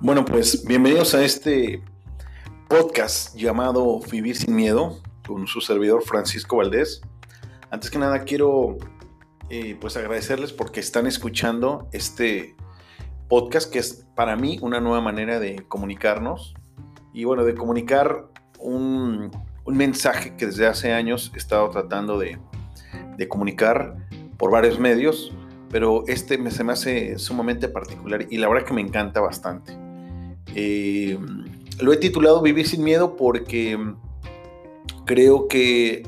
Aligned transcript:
Bueno, 0.00 0.24
pues 0.24 0.64
bienvenidos 0.64 1.14
a 1.14 1.22
este 1.24 1.80
podcast 2.66 3.36
llamado 3.36 4.00
Vivir 4.10 4.36
sin 4.36 4.56
Miedo 4.56 5.00
con 5.24 5.46
su 5.46 5.60
servidor 5.60 6.02
Francisco 6.02 6.56
Valdés. 6.56 7.02
Antes 7.70 7.88
que 7.90 7.98
nada 7.98 8.24
quiero 8.24 8.78
eh, 9.48 9.76
pues 9.80 9.96
agradecerles 9.96 10.52
porque 10.52 10.80
están 10.80 11.06
escuchando 11.06 11.88
este 11.92 12.56
podcast 13.30 13.72
que 13.72 13.78
es 13.78 14.06
para 14.14 14.36
mí 14.36 14.58
una 14.60 14.80
nueva 14.80 15.00
manera 15.00 15.38
de 15.38 15.64
comunicarnos 15.68 16.52
y 17.14 17.24
bueno, 17.24 17.44
de 17.44 17.54
comunicar 17.54 18.26
un, 18.58 19.30
mensaje 19.66 20.34
que 20.36 20.46
desde 20.46 20.66
hace 20.66 20.92
años 20.92 21.30
he 21.34 21.38
estado 21.38 21.70
tratando 21.70 22.18
de, 22.18 22.38
comunicar 23.28 23.96
por 24.36 24.50
varios 24.50 24.80
medios, 24.80 25.32
pero 25.70 26.04
este 26.08 26.38
me, 26.38 26.50
se 26.50 26.64
me 26.64 26.72
hace 26.72 27.18
sumamente 27.18 27.68
particular 27.68 28.26
y 28.28 28.38
la 28.38 28.48
verdad 28.48 28.66
que 28.66 28.74
me 28.74 28.80
encanta 28.80 29.20
bastante. 29.20 29.76
Eh, 30.54 31.18
lo 31.80 31.92
he 31.92 31.98
titulado 31.98 32.42
Vivir 32.42 32.66
sin 32.66 32.82
miedo 32.82 33.16
porque 33.16 33.78
creo 35.04 35.46
que 35.46 36.02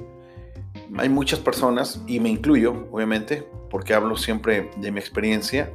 hay 0.98 1.08
muchas 1.08 1.38
personas, 1.38 2.02
y 2.06 2.18
me 2.18 2.30
incluyo, 2.30 2.86
obviamente, 2.90 3.46
porque 3.70 3.94
hablo 3.94 4.16
siempre 4.16 4.70
de 4.76 4.90
mi 4.90 4.98
experiencia, 4.98 5.70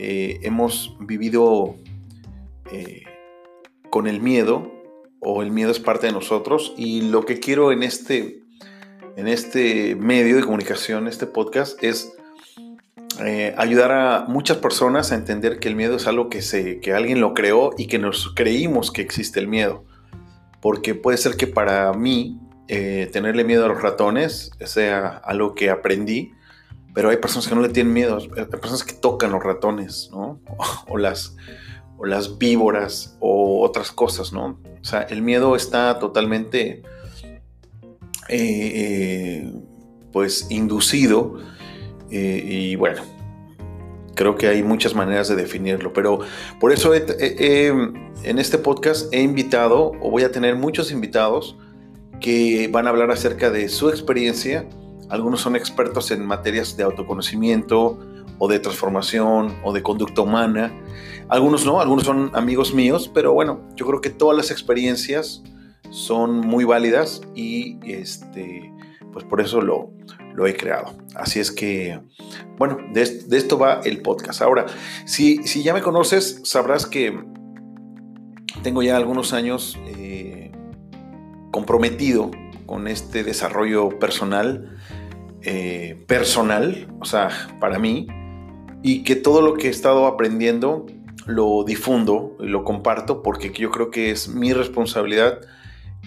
eh, 0.00 0.38
hemos 0.42 0.96
vivido 1.00 1.74
eh, 2.70 3.02
con 3.90 4.06
el 4.06 4.20
miedo, 4.20 4.72
o 5.18 5.42
el 5.42 5.50
miedo 5.50 5.72
es 5.72 5.80
parte 5.80 6.06
de 6.06 6.12
nosotros, 6.12 6.72
y 6.76 7.10
lo 7.10 7.26
que 7.26 7.40
quiero 7.40 7.72
en 7.72 7.82
este, 7.82 8.44
en 9.16 9.26
este 9.26 9.96
medio 9.96 10.36
de 10.36 10.44
comunicación, 10.44 11.08
este 11.08 11.26
podcast, 11.26 11.82
es 11.82 12.12
eh, 13.24 13.52
ayudar 13.58 13.90
a 13.90 14.26
muchas 14.28 14.58
personas 14.58 15.10
a 15.10 15.16
entender 15.16 15.58
que 15.58 15.66
el 15.66 15.74
miedo 15.74 15.96
es 15.96 16.06
algo 16.06 16.28
que, 16.28 16.42
se, 16.42 16.78
que 16.78 16.92
alguien 16.92 17.20
lo 17.20 17.34
creó 17.34 17.70
y 17.76 17.88
que 17.88 17.98
nos 17.98 18.32
creímos 18.34 18.92
que 18.92 19.02
existe 19.02 19.40
el 19.40 19.48
miedo. 19.48 19.84
Porque 20.60 20.94
puede 20.94 21.18
ser 21.18 21.36
que 21.36 21.48
para 21.48 21.92
mí 21.92 22.38
tenerle 22.68 23.44
miedo 23.44 23.64
a 23.64 23.68
los 23.68 23.80
ratones 23.80 24.50
sea 24.62 25.08
algo 25.08 25.54
que 25.54 25.70
aprendí, 25.70 26.32
pero 26.98 27.10
hay 27.10 27.18
personas 27.18 27.46
que 27.46 27.54
no 27.54 27.60
le 27.60 27.68
tienen 27.68 27.92
miedo, 27.92 28.18
hay 28.36 28.44
personas 28.46 28.82
que 28.82 28.92
tocan 28.92 29.30
los 29.30 29.40
ratones, 29.40 30.10
¿no? 30.10 30.40
O, 30.88 30.98
las, 30.98 31.36
o 31.96 32.04
las 32.04 32.38
víboras 32.38 33.16
o 33.20 33.64
otras 33.64 33.92
cosas, 33.92 34.32
¿no? 34.32 34.58
O 34.82 34.84
sea, 34.84 35.02
el 35.02 35.22
miedo 35.22 35.54
está 35.54 36.00
totalmente, 36.00 36.82
eh, 38.28 39.48
pues, 40.12 40.48
inducido 40.50 41.38
y 42.10 42.74
bueno, 42.74 43.02
creo 44.16 44.34
que 44.34 44.48
hay 44.48 44.64
muchas 44.64 44.96
maneras 44.96 45.28
de 45.28 45.36
definirlo, 45.36 45.92
pero 45.92 46.18
por 46.58 46.72
eso 46.72 46.92
en 46.96 48.38
este 48.40 48.58
podcast 48.58 49.14
he 49.14 49.22
invitado, 49.22 49.92
o 50.00 50.10
voy 50.10 50.24
a 50.24 50.32
tener 50.32 50.56
muchos 50.56 50.90
invitados, 50.90 51.56
que 52.20 52.68
van 52.72 52.88
a 52.88 52.90
hablar 52.90 53.12
acerca 53.12 53.50
de 53.50 53.68
su 53.68 53.88
experiencia. 53.88 54.68
Algunos 55.08 55.40
son 55.40 55.56
expertos 55.56 56.10
en 56.10 56.26
materias 56.26 56.76
de 56.76 56.84
autoconocimiento 56.84 57.98
o 58.38 58.48
de 58.48 58.58
transformación 58.58 59.56
o 59.64 59.72
de 59.72 59.82
conducta 59.82 60.22
humana. 60.22 60.72
Algunos 61.28 61.64
no, 61.64 61.80
algunos 61.80 62.04
son 62.04 62.30
amigos 62.34 62.72
míos, 62.74 63.10
pero 63.12 63.32
bueno, 63.32 63.60
yo 63.74 63.86
creo 63.86 64.00
que 64.00 64.10
todas 64.10 64.36
las 64.36 64.50
experiencias 64.50 65.42
son 65.90 66.40
muy 66.40 66.64
válidas 66.64 67.22
y 67.34 67.78
este, 67.82 68.72
pues 69.12 69.24
por 69.24 69.40
eso 69.40 69.60
lo, 69.60 69.90
lo 70.34 70.46
he 70.46 70.56
creado. 70.56 70.94
Así 71.14 71.40
es 71.40 71.50
que, 71.50 72.00
bueno, 72.56 72.78
de, 72.92 73.02
esto 73.02 73.58
va 73.58 73.80
el 73.84 74.02
podcast. 74.02 74.42
Ahora, 74.42 74.66
si, 75.04 75.42
si, 75.44 75.62
ya 75.62 75.74
me 75.74 75.82
conoces, 75.82 76.40
sabrás 76.44 76.86
que 76.86 77.18
tengo 78.62 78.82
ya 78.82 78.96
algunos 78.96 79.32
años 79.32 79.78
eh, 79.86 80.52
comprometido 81.50 82.30
con 82.66 82.86
este 82.86 83.24
desarrollo 83.24 83.98
personal, 83.98 84.76
eh, 85.50 86.04
personal, 86.06 86.86
o 87.00 87.06
sea, 87.06 87.30
para 87.58 87.78
mí, 87.78 88.06
y 88.82 89.02
que 89.02 89.16
todo 89.16 89.40
lo 89.40 89.54
que 89.54 89.68
he 89.68 89.70
estado 89.70 90.06
aprendiendo 90.06 90.84
lo 91.24 91.64
difundo 91.64 92.36
y 92.38 92.48
lo 92.48 92.64
comparto 92.64 93.22
porque 93.22 93.50
yo 93.50 93.70
creo 93.70 93.90
que 93.90 94.10
es 94.10 94.28
mi 94.28 94.52
responsabilidad. 94.52 95.40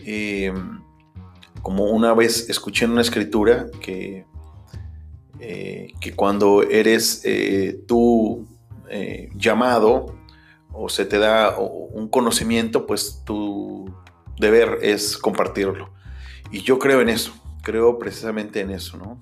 Eh, 0.06 0.53
como 1.63 1.85
una 1.85 2.13
vez 2.13 2.52
escuché 2.52 2.85
en 2.85 2.91
una 2.91 3.02
escritura 3.02 3.66
que, 3.81 4.28
eh, 5.40 5.88
que 6.00 6.13
cuando 6.13 6.62
eres 6.62 7.23
tú 7.88 8.46
llamado 9.35 10.18
o 10.72 10.88
se 10.88 11.03
te 11.03 11.18
da 11.18 11.58
un 11.58 12.09
conocimiento, 12.09 12.85
pues 12.85 13.23
tu 13.25 13.91
deber 14.40 14.78
es 14.84 15.18
compartirlo. 15.18 15.90
Y 16.52 16.62
yo 16.62 16.78
creo 16.78 17.02
en 17.02 17.09
eso, 17.09 17.34
creo 17.61 17.99
precisamente 17.99 18.61
en 18.61 18.72
eso, 18.72 18.97
¿no? 18.97 19.19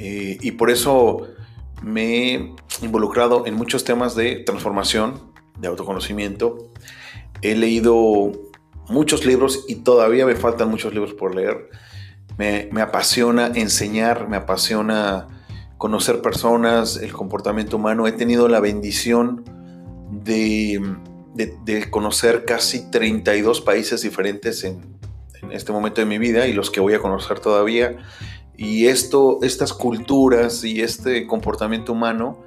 y 0.00 0.52
por 0.52 0.70
eso 0.70 1.26
me 1.82 2.34
he 2.34 2.54
involucrado 2.82 3.46
en 3.46 3.54
muchos 3.54 3.84
temas 3.84 4.14
de 4.14 4.36
transformación, 4.44 5.32
de 5.58 5.68
autoconocimiento. 5.68 6.70
He 7.42 7.54
leído 7.54 8.32
muchos 8.88 9.24
libros 9.26 9.64
y 9.68 9.76
todavía 9.76 10.26
me 10.26 10.34
faltan 10.34 10.70
muchos 10.70 10.92
libros 10.92 11.14
por 11.14 11.34
leer. 11.34 11.70
Me, 12.36 12.68
apasiona 12.80 13.48
enseñar, 13.54 14.28
me 14.28 14.36
apasiona 14.36 15.26
conocer 15.76 16.22
personas, 16.22 16.96
el 16.96 17.12
comportamiento 17.12 17.76
humano. 17.76 18.06
He 18.06 18.12
tenido 18.12 18.48
la 18.48 18.60
bendición 18.60 19.44
de, 20.10 20.80
conocer 21.90 22.44
casi 22.44 22.90
32 22.90 23.60
países 23.60 24.02
diferentes 24.02 24.64
en, 24.64 24.97
este 25.50 25.72
momento 25.72 26.00
de 26.00 26.06
mi 26.06 26.18
vida 26.18 26.46
y 26.46 26.52
los 26.52 26.70
que 26.70 26.80
voy 26.80 26.94
a 26.94 26.98
conocer 26.98 27.40
todavía. 27.40 27.96
Y 28.56 28.86
esto, 28.86 29.38
estas 29.42 29.72
culturas 29.72 30.64
y 30.64 30.82
este 30.82 31.26
comportamiento 31.26 31.92
humano 31.92 32.44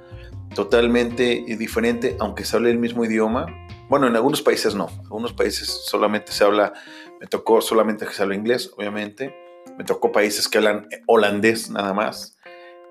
totalmente 0.54 1.44
diferente, 1.58 2.16
aunque 2.20 2.44
se 2.44 2.56
hable 2.56 2.70
el 2.70 2.78
mismo 2.78 3.04
idioma, 3.04 3.46
bueno, 3.88 4.06
en 4.06 4.16
algunos 4.16 4.42
países 4.42 4.74
no. 4.74 4.88
En 4.88 5.00
algunos 5.00 5.32
países 5.32 5.68
solamente 5.86 6.32
se 6.32 6.44
habla, 6.44 6.72
me 7.20 7.26
tocó 7.26 7.60
solamente 7.60 8.06
que 8.06 8.14
se 8.14 8.22
habla 8.22 8.34
inglés, 8.34 8.72
obviamente. 8.76 9.34
Me 9.76 9.84
tocó 9.84 10.12
países 10.12 10.48
que 10.48 10.58
hablan 10.58 10.88
holandés 11.06 11.70
nada 11.70 11.92
más. 11.92 12.38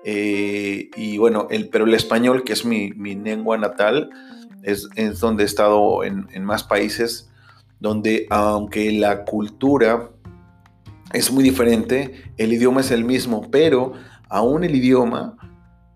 Eh, 0.04 0.90
y 0.96 1.18
bueno, 1.18 1.48
el, 1.50 1.68
pero 1.68 1.86
el 1.86 1.94
español, 1.94 2.44
que 2.44 2.52
es 2.52 2.64
mi, 2.64 2.92
lengua 2.92 3.56
natal, 3.58 4.10
es, 4.62 4.88
donde 5.18 5.42
he 5.42 5.46
estado 5.46 6.04
en, 6.04 6.28
en 6.32 6.44
más 6.44 6.64
países, 6.64 7.31
donde 7.82 8.28
aunque 8.30 8.92
la 8.92 9.24
cultura 9.24 10.10
es 11.12 11.32
muy 11.32 11.42
diferente, 11.42 12.32
el 12.36 12.52
idioma 12.52 12.80
es 12.80 12.92
el 12.92 13.04
mismo, 13.04 13.50
pero 13.50 13.92
aún 14.28 14.62
el 14.62 14.76
idioma 14.76 15.36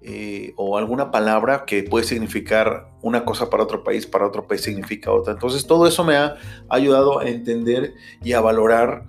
eh, 0.03 0.53
o 0.57 0.77
alguna 0.77 1.13
palabra 1.13 1.65
que 1.65 1.85
puede 1.85 2.05
significar 2.05 2.91
una 3.03 3.25
cosa 3.25 3.49
para 3.49 3.63
otro 3.63 3.85
país, 3.85 4.05
para 4.05 4.27
otro 4.27 4.49
país 4.49 4.63
significa 4.63 5.13
otra. 5.13 5.33
Entonces 5.35 5.65
todo 5.65 5.87
eso 5.87 6.03
me 6.03 6.17
ha 6.17 6.35
ayudado 6.69 7.21
a 7.21 7.29
entender 7.29 7.95
y 8.21 8.33
a 8.33 8.41
valorar 8.41 9.05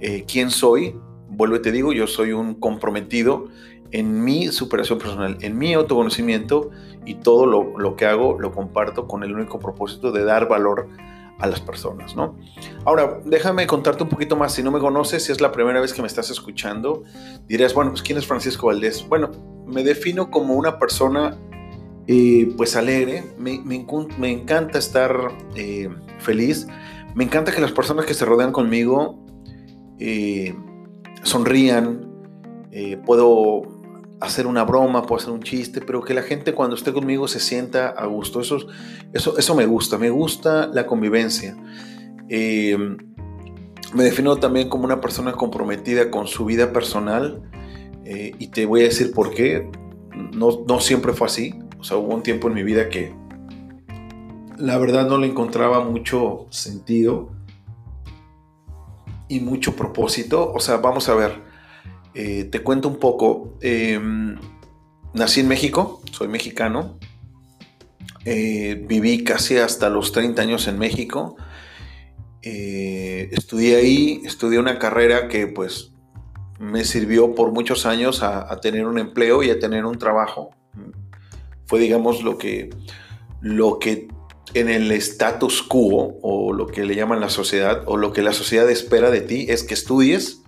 eh, 0.00 0.24
quién 0.26 0.50
soy. 0.50 0.96
Vuelvo 1.28 1.56
y 1.56 1.62
te 1.62 1.70
digo, 1.70 1.92
yo 1.92 2.06
soy 2.06 2.32
un 2.32 2.54
comprometido 2.54 3.48
en 3.90 4.24
mi 4.24 4.48
superación 4.48 4.98
personal, 4.98 5.36
en 5.42 5.58
mi 5.58 5.74
autoconocimiento 5.74 6.70
y 7.04 7.16
todo 7.16 7.44
lo, 7.44 7.78
lo 7.78 7.94
que 7.94 8.06
hago 8.06 8.38
lo 8.40 8.52
comparto 8.52 9.06
con 9.06 9.22
el 9.22 9.34
único 9.34 9.58
propósito 9.58 10.12
de 10.12 10.24
dar 10.24 10.48
valor 10.48 10.88
a 11.42 11.48
las 11.48 11.60
personas, 11.60 12.14
¿no? 12.14 12.38
Ahora, 12.84 13.20
déjame 13.24 13.66
contarte 13.66 14.04
un 14.04 14.08
poquito 14.08 14.36
más. 14.36 14.54
Si 14.54 14.62
no 14.62 14.70
me 14.70 14.78
conoces, 14.78 15.24
si 15.24 15.32
es 15.32 15.40
la 15.40 15.50
primera 15.50 15.80
vez 15.80 15.92
que 15.92 16.00
me 16.00 16.06
estás 16.06 16.30
escuchando, 16.30 17.02
dirás, 17.48 17.74
bueno, 17.74 17.90
pues 17.90 18.02
¿quién 18.02 18.16
es 18.16 18.26
Francisco 18.26 18.68
Valdés? 18.68 19.04
Bueno, 19.08 19.32
me 19.66 19.82
defino 19.82 20.30
como 20.30 20.54
una 20.54 20.78
persona, 20.78 21.36
eh, 22.06 22.54
pues 22.56 22.76
alegre. 22.76 23.24
Me, 23.38 23.54
encanta 24.30 24.78
estar 24.78 25.32
eh, 25.56 25.88
feliz. 26.20 26.68
Me 27.16 27.24
encanta 27.24 27.50
que 27.50 27.60
las 27.60 27.72
personas 27.72 28.06
que 28.06 28.14
se 28.14 28.24
rodean 28.24 28.52
conmigo 28.52 29.26
eh, 29.98 30.54
sonrían. 31.24 32.08
puedo 33.04 33.71
hacer 34.22 34.46
una 34.46 34.64
broma, 34.64 35.02
puedo 35.02 35.20
hacer 35.20 35.32
un 35.32 35.42
chiste, 35.42 35.80
pero 35.80 36.02
que 36.02 36.14
la 36.14 36.22
gente 36.22 36.54
cuando 36.54 36.76
esté 36.76 36.92
conmigo 36.92 37.28
se 37.28 37.40
sienta 37.40 37.88
a 37.88 38.06
gusto. 38.06 38.40
Eso, 38.40 38.58
eso, 39.12 39.38
eso 39.38 39.54
me 39.54 39.66
gusta, 39.66 39.98
me 39.98 40.10
gusta 40.10 40.68
la 40.68 40.86
convivencia. 40.86 41.56
Eh, 42.28 42.76
me 43.94 44.04
defino 44.04 44.36
también 44.36 44.68
como 44.68 44.84
una 44.84 45.00
persona 45.00 45.32
comprometida 45.32 46.10
con 46.10 46.26
su 46.26 46.44
vida 46.44 46.72
personal 46.72 47.42
eh, 48.04 48.32
y 48.38 48.48
te 48.48 48.64
voy 48.66 48.80
a 48.80 48.84
decir 48.84 49.12
por 49.12 49.34
qué. 49.34 49.70
No, 50.32 50.64
no 50.66 50.80
siempre 50.80 51.12
fue 51.12 51.26
así. 51.26 51.54
O 51.78 51.84
sea, 51.84 51.96
hubo 51.96 52.14
un 52.14 52.22
tiempo 52.22 52.48
en 52.48 52.54
mi 52.54 52.62
vida 52.62 52.88
que, 52.88 53.12
la 54.62 54.78
verdad 54.78 55.08
no 55.08 55.18
le 55.18 55.26
encontraba 55.26 55.82
mucho 55.82 56.46
sentido 56.50 57.32
y 59.26 59.40
mucho 59.40 59.74
propósito. 59.74 60.52
O 60.52 60.60
sea, 60.60 60.76
vamos 60.76 61.08
a 61.08 61.14
ver, 61.14 61.42
eh, 62.14 62.44
te 62.44 62.60
cuento 62.60 62.88
un 62.88 62.96
poco. 62.96 63.58
Em, 63.60 64.38
nací 65.14 65.40
en 65.40 65.48
México, 65.48 66.02
soy 66.10 66.28
mexicano. 66.28 66.98
Eh, 68.24 68.84
viví 68.86 69.24
casi 69.24 69.56
hasta 69.56 69.88
los 69.90 70.12
30 70.12 70.42
años 70.42 70.68
en 70.68 70.78
México. 70.78 71.36
Eh, 72.42 73.30
estudié 73.32 73.76
ahí, 73.76 74.22
estudié 74.24 74.58
una 74.58 74.78
carrera 74.78 75.28
que 75.28 75.46
pues 75.46 75.92
me 76.58 76.84
sirvió 76.84 77.34
por 77.34 77.52
muchos 77.52 77.86
años 77.86 78.22
a, 78.22 78.60
tener 78.60 78.86
un 78.86 78.98
empleo 78.98 79.42
y 79.42 79.50
a 79.50 79.58
tener 79.58 79.84
un 79.84 79.98
trabajo. 79.98 80.50
Fue 81.66 81.80
digamos 81.80 82.22
lo 82.22 82.38
que, 82.38 82.70
lo 83.40 83.78
que 83.78 84.08
en 84.54 84.68
el 84.68 84.92
status 84.92 85.62
quo 85.62 86.18
o 86.22 86.52
lo 86.52 86.66
que 86.66 86.84
le 86.84 86.94
llaman 86.94 87.20
la 87.20 87.30
sociedad 87.30 87.82
o 87.86 87.96
lo 87.96 88.12
que 88.12 88.22
la 88.22 88.32
sociedad 88.32 88.68
espera 88.70 89.10
de 89.10 89.22
ti 89.22 89.46
es 89.48 89.64
que 89.64 89.74
estudies, 89.74 90.42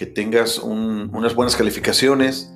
que 0.00 0.06
tengas 0.06 0.58
unas 0.58 1.34
buenas 1.34 1.54
calificaciones, 1.54 2.50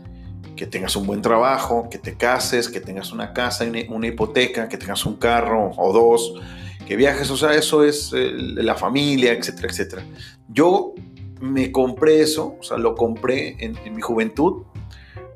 que 0.57 0.65
tengas 0.65 0.97
un 0.97 1.07
buen 1.07 1.21
trabajo, 1.21 1.91
que 1.91 1.99
te 1.99 2.17
cases, 2.17 2.71
que 2.71 2.81
tengas 2.81 3.13
una 3.13 3.35
casa, 3.35 3.67
una, 3.91 4.07
hipoteca, 4.07 4.67
que 4.67 4.79
tengas 4.79 5.05
un 5.05 5.17
carro 5.17 5.71
o 5.77 5.93
dos, 5.93 6.41
que 6.87 6.97
viajes, 6.97 7.31
o 7.31 7.37
sea, 7.37 7.53
eso 7.53 7.85
es 7.85 8.13
eh, 8.15 8.33
la 8.33 8.77
familia, 8.77 9.35
etcétera, 9.35 9.69
etcétera. 9.69 10.07
Yo 10.49 10.95
me 11.39 11.71
compré 11.71 12.23
eso, 12.23 12.57
o 12.59 12.63
sea, 12.63 12.79
lo 12.79 12.95
compré 12.95 13.63
en, 13.63 13.77
en 13.85 13.95
mi 13.95 14.01
juventud 14.01 14.63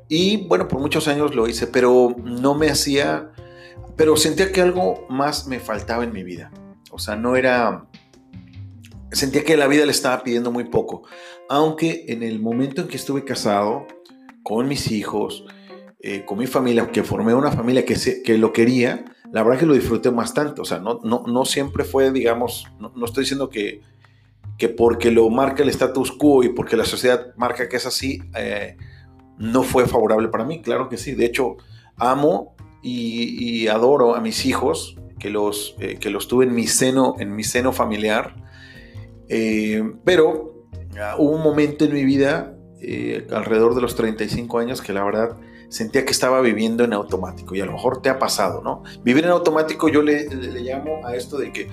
y 0.07 0.47
bueno, 0.47 0.67
por 0.67 0.79
muchos 0.79 1.07
años 1.07 1.35
lo 1.35 1.47
hice, 1.47 1.67
pero 1.67 2.15
no 2.23 2.55
me 2.55 2.71
hacía 2.71 3.29
pero 3.99 4.17
sentía 4.17 4.51
que 4.51 4.61
algo 4.61 5.05
más 5.09 5.45
me 5.45 5.59
faltaba 5.59 6.03
en 6.05 6.11
mi 6.11 6.23
vida. 6.23 6.49
O 6.89 6.97
sea, 6.97 7.15
no 7.17 7.35
era... 7.35 7.85
Sentía 9.11 9.43
que 9.43 9.57
la 9.57 9.67
vida 9.67 9.85
le 9.85 9.91
estaba 9.91 10.23
pidiendo 10.23 10.51
muy 10.51 10.65
poco. 10.65 11.03
Aunque 11.49 12.05
en 12.09 12.23
el 12.23 12.39
momento 12.39 12.81
en 12.81 12.87
que 12.87 12.97
estuve 12.97 13.23
casado, 13.23 13.87
con 14.43 14.67
mis 14.67 14.91
hijos, 14.91 15.45
eh, 16.01 16.23
con 16.25 16.39
mi 16.39 16.47
familia, 16.47 16.91
que 16.91 17.03
formé 17.03 17.33
una 17.33 17.51
familia 17.51 17.85
que, 17.85 17.95
que 18.23 18.37
lo 18.37 18.53
quería, 18.53 19.05
la 19.31 19.43
verdad 19.43 19.59
que 19.59 19.65
lo 19.65 19.73
disfruté 19.73 20.09
bastante. 20.09 20.61
O 20.61 20.65
sea, 20.65 20.79
no, 20.79 20.99
no, 21.03 21.23
no 21.27 21.45
siempre 21.45 21.83
fue, 21.83 22.11
digamos, 22.11 22.67
no, 22.79 23.05
estoy 23.05 23.23
diciendo 23.23 23.49
que, 23.49 23.81
que 24.57 24.69
porque 24.69 25.11
lo 25.11 25.29
marca 25.29 25.63
el 25.63 25.69
status 25.69 26.11
quo 26.11 26.43
y 26.43 26.49
porque 26.49 26.77
la 26.77 26.85
sociedad 26.85 27.33
marca 27.35 27.69
que 27.69 27.77
es 27.77 27.85
así, 27.85 28.21
eh, 28.35 28.77
no 29.37 29.63
fue 29.63 29.87
favorable 29.87 30.29
para 30.29 30.45
mí. 30.45 30.61
Claro 30.61 30.89
que 30.89 30.97
sí. 30.97 31.13
De 31.13 31.25
hecho, 31.25 31.57
amo 31.97 32.55
y, 32.81 33.67
adoro 33.67 34.15
a 34.15 34.21
mis 34.21 34.45
hijos, 34.45 34.97
que 35.19 35.29
los, 35.29 35.75
eh, 35.79 35.97
que 35.99 36.09
los 36.09 36.27
tuve 36.27 36.45
en 36.45 36.55
mi 36.55 36.67
seno, 36.67 37.15
en 37.19 37.35
mi 37.35 37.43
seno 37.43 37.73
familiar. 37.73 38.35
Eh, 39.29 39.93
pero 40.03 40.67
ah, 40.99 41.15
hubo 41.17 41.31
un 41.31 41.43
momento 41.43 41.85
en 41.85 41.93
mi 41.93 42.03
vida, 42.03 42.55
eh, 42.81 43.27
alrededor 43.31 43.75
de 43.75 43.81
los 43.81 43.95
35 43.95 44.59
años, 44.59 44.81
que 44.81 44.91
la 44.91 45.03
verdad 45.03 45.37
sentía 45.69 46.03
que 46.03 46.11
estaba 46.11 46.41
viviendo 46.41 46.83
en 46.83 46.93
automático. 46.93 47.55
Y 47.55 47.61
a 47.61 47.65
lo 47.65 47.73
mejor 47.73 48.01
te 48.01 48.09
ha 48.09 48.19
pasado, 48.19 48.61
¿no? 48.61 48.83
Vivir 49.03 49.25
en 49.25 49.31
automático 49.31 49.87
yo 49.87 50.01
le, 50.01 50.27
le, 50.27 50.61
llamo 50.61 51.05
a 51.05 51.15
esto 51.15 51.37
de 51.37 51.53
que 51.53 51.69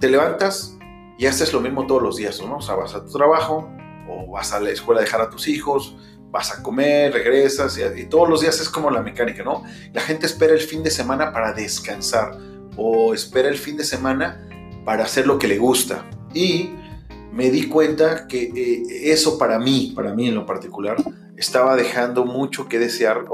te 0.00 0.10
levantas 0.10 0.76
y 1.18 1.26
haces 1.26 1.52
lo 1.52 1.60
mismo 1.60 1.86
todos 1.86 2.02
los 2.02 2.16
días, 2.16 2.40
¿no? 2.42 2.56
O 2.56 2.60
sea, 2.60 2.74
vas 2.74 2.94
a 2.94 3.04
tu 3.04 3.12
trabajo 3.12 3.70
o 4.08 4.32
vas 4.32 4.52
a 4.52 4.60
la 4.60 4.70
escuela 4.70 5.00
a 5.00 5.04
dejar 5.04 5.20
a 5.20 5.30
tus 5.30 5.48
hijos 5.48 5.96
vas 6.36 6.52
a 6.52 6.62
comer, 6.62 7.12
regresas 7.12 7.78
y, 7.78 8.04
todos 8.04 8.28
los 8.28 8.42
días 8.42 8.60
es 8.60 8.68
como 8.68 8.90
la 8.90 9.02
mecánica, 9.02 9.42
¿no? 9.42 9.62
La 9.92 10.02
gente 10.02 10.26
espera 10.26 10.52
el 10.52 10.60
fin 10.60 10.82
de 10.82 10.90
semana 10.90 11.32
para 11.32 11.52
descansar 11.52 12.36
o 12.76 13.14
espera 13.14 13.48
el 13.48 13.56
fin 13.56 13.76
de 13.76 13.84
semana 13.84 14.46
para 14.84 15.04
hacer 15.04 15.26
lo 15.26 15.38
que 15.38 15.48
le 15.48 15.58
gusta. 15.58 16.04
Y 16.34 16.74
me 17.36 17.50
di 17.50 17.68
cuenta 17.68 18.26
que 18.26 18.44
eh, 18.44 19.12
eso 19.12 19.38
para 19.38 19.58
mí, 19.58 19.92
para 19.94 20.14
mí 20.14 20.28
en 20.28 20.34
lo 20.34 20.46
particular, 20.46 20.96
estaba 21.36 21.76
dejando 21.76 22.24
mucho 22.24 22.66
que 22.66 22.78
desear 22.78 23.26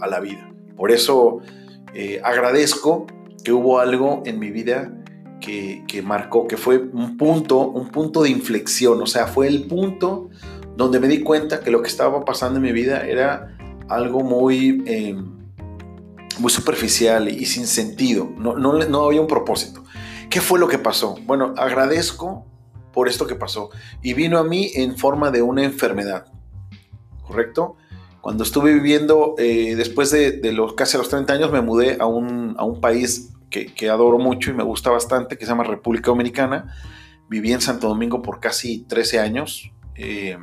a, 0.00 0.06
la 0.06 0.18
vida. 0.20 0.50
Por 0.76 0.90
eso 0.90 1.40
eh, 1.92 2.22
agradezco 2.24 3.06
que 3.44 3.52
hubo 3.52 3.78
algo 3.78 4.22
en 4.24 4.38
mi 4.38 4.50
vida 4.50 4.94
que, 5.40 5.84
que, 5.86 6.00
marcó, 6.00 6.48
que 6.48 6.56
fue 6.56 6.78
un 6.78 7.18
punto, 7.18 7.68
un 7.68 7.90
punto 7.90 8.22
de 8.22 8.30
inflexión, 8.30 9.02
o 9.02 9.06
sea, 9.06 9.26
fue 9.26 9.46
el 9.46 9.64
punto 9.64 10.30
donde 10.76 10.98
me 10.98 11.08
di 11.08 11.20
cuenta 11.20 11.60
que 11.60 11.70
lo 11.70 11.82
que 11.82 11.88
estaba 11.88 12.24
pasando 12.24 12.56
en 12.56 12.62
mi 12.62 12.72
vida 12.72 13.06
era 13.06 13.56
algo 13.88 14.20
muy, 14.20 14.82
eh, 14.86 15.14
muy 16.38 16.50
superficial 16.50 17.28
y, 17.28 17.44
sin 17.44 17.66
sentido, 17.66 18.30
no, 18.38 18.56
no, 18.56 18.72
no 18.72 19.04
había 19.04 19.20
un 19.20 19.26
propósito. 19.26 19.84
¿Qué 20.30 20.40
fue 20.40 20.58
lo 20.58 20.68
que 20.68 20.78
pasó? 20.78 21.16
Bueno, 21.26 21.52
agradezco 21.58 22.46
por 22.92 23.08
esto 23.08 23.26
que 23.26 23.34
pasó 23.34 23.70
y 24.02 24.14
vino 24.14 24.38
a 24.38 24.44
mí 24.44 24.70
en 24.74 24.96
forma 24.96 25.30
de 25.30 25.42
una 25.42 25.64
enfermedad, 25.64 26.26
¿correcto? 27.26 27.76
Cuando 28.20 28.44
estuve 28.44 28.74
viviendo, 28.74 29.34
eh, 29.38 29.74
después 29.76 30.10
de, 30.10 30.40
los 30.52 30.74
casi 30.74 30.98
los 30.98 31.08
30 31.08 31.32
años, 31.32 31.52
me 31.52 31.62
mudé 31.62 31.96
a 32.00 32.06
un, 32.06 32.54
a 32.58 32.64
un 32.64 32.80
país 32.80 33.30
que, 33.48 33.72
que, 33.72 33.88
adoro 33.88 34.18
mucho 34.18 34.50
y 34.50 34.54
me 34.54 34.62
gusta 34.62 34.90
bastante, 34.90 35.38
que 35.38 35.46
se 35.46 35.50
llama 35.50 35.64
República 35.64 36.10
Dominicana. 36.10 36.74
Viví 37.30 37.52
en 37.52 37.62
Santo 37.62 37.88
Domingo 37.88 38.20
por 38.20 38.38
casi 38.38 38.80
13 38.82 39.20
años. 39.20 39.72
Eh, 39.94 40.36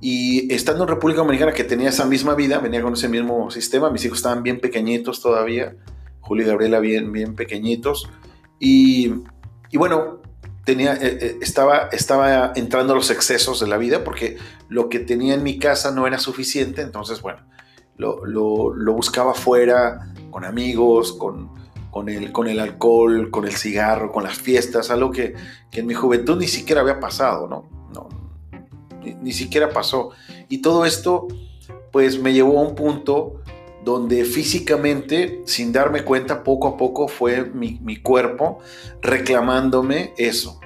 y 0.00 0.52
estando 0.52 0.84
en 0.84 0.88
República 0.88 1.20
Dominicana, 1.20 1.52
que 1.52 1.64
tenía 1.64 1.88
esa 1.88 2.04
misma 2.04 2.34
vida, 2.34 2.58
venía 2.58 2.82
con 2.82 2.92
ese 2.92 3.08
mismo 3.08 3.50
sistema, 3.50 3.90
mis 3.90 4.04
hijos 4.04 4.18
estaban 4.18 4.42
bien 4.42 4.60
pequeñitos 4.60 5.20
todavía, 5.20 5.74
Julio 6.20 6.44
y 6.44 6.48
Gabriela 6.48 6.78
bien, 6.80 7.10
bien 7.12 7.34
pequeñitos. 7.34 8.08
Y, 8.60 9.12
y 9.70 9.78
bueno, 9.78 10.17
eh, 10.68 10.98
eh, 11.00 11.38
estaba, 11.40 12.52
entrando 12.54 12.92
a 12.92 12.96
los 12.96 13.10
excesos 13.10 13.60
de 13.60 13.66
la 13.66 13.78
vida 13.78 14.04
porque 14.04 14.36
lo 14.68 14.88
que 14.88 14.98
tenía 14.98 15.34
en 15.34 15.42
mi 15.42 15.58
casa 15.58 15.90
no 15.92 16.06
era 16.06 16.18
suficiente, 16.18 16.82
entonces, 16.82 17.22
bueno, 17.22 17.40
lo, 17.96 18.24
lo, 18.26 18.92
buscaba 18.92 19.34
fuera, 19.34 20.12
con 20.30 20.44
amigos, 20.44 21.12
con, 21.14 21.50
con, 21.90 22.08
el, 22.08 22.60
alcohol, 22.60 23.30
con 23.30 23.44
el 23.44 23.54
cigarro, 23.54 24.12
con 24.12 24.24
las 24.24 24.36
fiestas, 24.38 24.90
algo 24.90 25.10
que, 25.10 25.34
que 25.70 25.80
en 25.80 25.86
mi 25.86 25.94
juventud 25.94 26.38
ni 26.38 26.46
siquiera 26.46 26.82
había 26.82 27.00
pasado, 27.00 27.48
¿no? 27.48 27.68
No, 27.92 28.08
ni, 29.20 29.32
siquiera 29.32 29.70
pasó. 29.70 30.10
Y 30.48 30.58
todo 30.58 30.84
esto, 30.84 31.28
pues 31.90 32.20
me 32.20 32.32
llevó 32.32 32.58
a 32.58 32.62
un 32.62 32.74
punto 32.74 33.42
donde 33.84 34.24
físicamente, 34.24 35.42
sin 35.44 35.72
darme 35.72 36.04
cuenta, 36.04 36.42
poco 36.42 36.68
a 36.68 36.76
poco 36.76 37.08
fue 37.08 37.44
mi, 37.44 37.96
cuerpo 37.96 38.58
reclamándome 39.00 40.12
eso. 40.16 40.60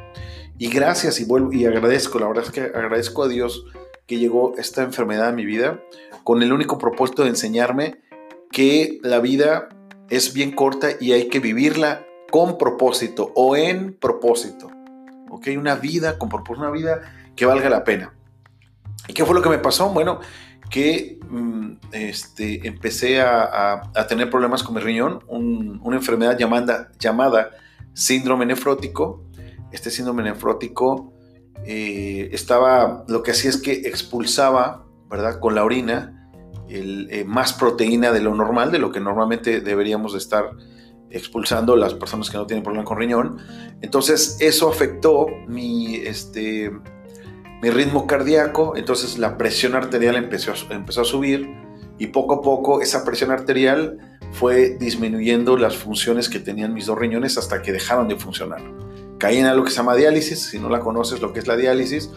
Y 0.58 0.68
gracias 0.68 1.20
y 1.20 1.24
vuelvo 1.24 1.52
y 1.52 1.64
agradezco, 1.64 2.18
la 2.18 2.28
verdad 2.28 2.44
es 2.44 2.50
que 2.50 2.60
agradezco 2.60 3.24
a 3.24 3.28
Dios 3.28 3.64
que 4.06 4.18
llegó 4.18 4.54
esta 4.58 4.82
enfermedad 4.82 5.28
a 5.28 5.32
mi 5.32 5.44
vida 5.44 5.80
con 6.24 6.42
el 6.42 6.52
único 6.52 6.78
propósito 6.78 7.22
de 7.22 7.30
enseñarme 7.30 8.00
que 8.50 8.98
la 9.02 9.18
vida 9.20 9.68
es 10.08 10.34
bien 10.34 10.52
corta 10.52 10.88
y 11.00 11.12
hay 11.12 11.28
que 11.28 11.40
vivirla 11.40 12.06
con 12.30 12.58
propósito 12.58 13.32
o 13.34 13.56
en 13.56 13.94
propósito. 13.94 14.70
¿Ok? 15.30 15.48
Una 15.56 15.74
vida 15.76 16.18
con 16.18 16.28
propósito, 16.28 16.60
una 16.60 16.70
vida 16.70 17.00
que 17.34 17.46
valga 17.46 17.68
la 17.70 17.84
pena. 17.84 18.14
¿Y 19.08 19.14
qué 19.14 19.24
fue 19.24 19.34
lo 19.34 19.42
que 19.42 19.48
me 19.48 19.58
pasó? 19.58 19.88
Bueno, 19.90 20.20
que 20.72 21.20
mm, 21.28 21.72
este, 21.92 22.66
empecé 22.66 23.20
a, 23.20 23.92
tener 24.08 24.30
problemas 24.30 24.62
con 24.64 24.74
mi 24.74 24.80
riñón, 24.80 25.22
una 25.28 25.96
enfermedad 25.96 26.36
llamada, 26.36 26.90
llamada 26.98 27.50
síndrome 27.92 28.46
nefrótico. 28.46 29.22
Este 29.70 29.90
síndrome 29.90 30.22
nefrótico 30.22 31.12
eh, 31.66 32.30
estaba, 32.32 33.04
lo 33.06 33.22
que 33.22 33.32
hacía 33.32 33.50
es 33.50 33.58
que 33.58 33.72
expulsaba, 33.72 34.86
¿verdad? 35.10 35.38
Con 35.40 35.54
la 35.54 35.62
orina 35.62 36.30
eh, 36.68 37.24
más 37.26 37.52
proteína 37.52 38.10
de 38.10 38.20
lo 38.20 38.34
normal, 38.34 38.72
de 38.72 38.78
lo 38.78 38.90
que 38.90 39.00
normalmente 39.00 39.60
deberíamos 39.60 40.12
de 40.12 40.18
estar 40.18 40.52
expulsando 41.10 41.76
las 41.76 41.92
personas 41.92 42.30
que 42.30 42.38
no 42.38 42.46
tienen 42.46 42.64
problema 42.64 42.86
con 42.86 42.96
riñón. 42.96 43.36
Entonces 43.82 44.38
eso 44.40 44.70
afectó 44.70 45.26
mi, 45.48 45.96
este, 45.96 46.72
mi 47.62 47.70
ritmo 47.70 48.08
cardíaco, 48.08 48.76
entonces 48.76 49.18
la 49.18 49.38
presión 49.38 49.76
arterial 49.76 50.16
empezó, 50.16 50.52
empezó 50.70 51.02
a 51.02 51.04
subir 51.04 51.48
y 51.96 52.08
poco 52.08 52.34
a 52.34 52.42
poco 52.42 52.82
esa 52.82 53.04
presión 53.04 53.30
arterial 53.30 54.18
fue 54.32 54.70
disminuyendo 54.70 55.56
las 55.56 55.76
funciones 55.76 56.28
que 56.28 56.40
tenían 56.40 56.74
mis 56.74 56.86
dos 56.86 56.98
riñones 56.98 57.38
hasta 57.38 57.62
que 57.62 57.70
dejaron 57.70 58.08
de 58.08 58.16
funcionar. 58.16 58.60
Caí 59.18 59.38
en 59.38 59.46
algo 59.46 59.64
que 59.64 59.70
se 59.70 59.76
llama 59.76 59.94
diálisis, 59.94 60.40
si 60.40 60.58
no 60.58 60.68
la 60.68 60.80
conoces 60.80 61.20
lo 61.20 61.32
que 61.32 61.38
es 61.38 61.46
la 61.46 61.56
diálisis. 61.56 62.10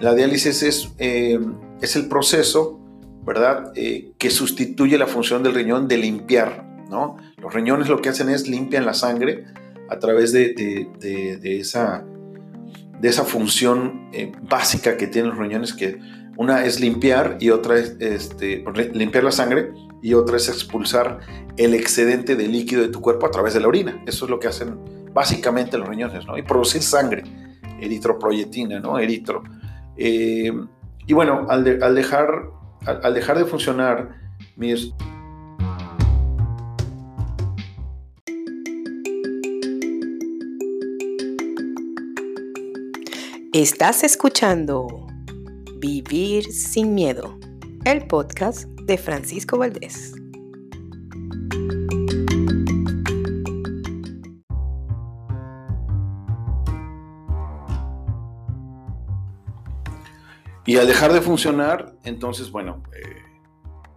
La 0.00 0.14
diálisis 0.14 0.64
es, 0.64 0.90
eh, 0.98 1.38
es 1.80 1.94
el 1.94 2.08
proceso, 2.08 2.80
¿verdad?, 3.24 3.70
eh, 3.76 4.10
que 4.18 4.30
sustituye 4.30 4.98
la 4.98 5.06
función 5.06 5.44
del 5.44 5.54
riñón 5.54 5.86
de 5.86 5.98
limpiar, 5.98 6.64
¿no? 6.88 7.16
Los 7.36 7.54
riñones 7.54 7.88
lo 7.88 8.02
que 8.02 8.08
hacen 8.08 8.28
es 8.28 8.48
limpian 8.48 8.84
la 8.84 8.94
sangre 8.94 9.44
a 9.88 10.00
través 10.00 10.32
de, 10.32 10.54
de, 10.98 11.36
de 11.36 11.60
esa 11.60 12.04
de 13.00 13.08
esa 13.08 13.24
función 13.24 14.08
eh, 14.12 14.32
básica 14.42 14.96
que 14.96 15.06
tienen 15.06 15.30
los 15.30 15.38
riñones, 15.38 15.72
que 15.72 15.98
una 16.36 16.64
es 16.64 16.80
limpiar 16.80 17.36
y 17.40 17.50
otra 17.50 17.78
es 17.78 17.96
este, 18.00 18.64
limpiar 18.92 19.24
la 19.24 19.32
sangre 19.32 19.72
y 20.02 20.14
otra 20.14 20.36
es 20.36 20.48
expulsar 20.48 21.20
el 21.56 21.74
excedente 21.74 22.36
de 22.36 22.48
líquido 22.48 22.82
de 22.82 22.88
tu 22.88 23.00
cuerpo 23.00 23.26
a 23.26 23.30
través 23.30 23.54
de 23.54 23.60
la 23.60 23.68
orina. 23.68 24.02
Eso 24.06 24.24
es 24.24 24.30
lo 24.30 24.38
que 24.38 24.48
hacen 24.48 24.78
básicamente 25.12 25.76
los 25.76 25.88
riñones, 25.88 26.26
¿no? 26.26 26.38
Y 26.38 26.42
producir 26.42 26.82
sangre, 26.82 27.24
eritroproyetina, 27.80 28.80
¿no? 28.80 28.98
Eritro. 28.98 29.42
Eh, 29.96 30.52
y 31.06 31.12
bueno, 31.12 31.46
al, 31.48 31.64
dejar, 31.64 32.28
al, 32.86 33.14
dejar 33.14 33.38
de 33.38 33.44
funcionar 33.44 34.16
mis... 34.56 34.94
Estás 43.52 44.04
escuchando 44.04 45.08
Vivir 45.78 46.44
sin 46.52 46.94
Miedo, 46.94 47.36
el 47.84 48.06
podcast 48.06 48.66
de 48.84 48.96
Francisco 48.96 49.58
Valdés. 49.58 50.14
Y 60.64 60.76
al 60.76 60.86
dejar 60.86 61.12
de 61.12 61.20
funcionar, 61.20 61.96
entonces, 62.04 62.52
bueno, 62.52 62.84
eh, 62.94 63.16